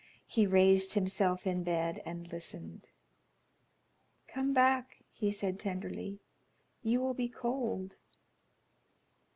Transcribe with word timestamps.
He 0.25 0.47
raised 0.47 0.93
himself 0.93 1.45
in 1.45 1.61
bed 1.61 2.01
and 2.07 2.27
listened. 2.31 2.89
"Come 4.27 4.51
back," 4.51 4.97
he 5.11 5.31
said, 5.31 5.59
tenderly. 5.59 6.17
"You 6.81 6.99
will 7.01 7.13
be 7.13 7.29
cold." 7.29 7.97